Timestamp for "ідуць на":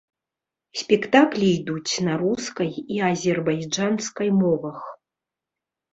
1.57-2.13